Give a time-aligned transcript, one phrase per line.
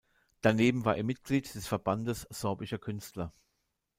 [0.41, 3.31] Daneben war er Mitglied des Verbandes sorbischer Künstler.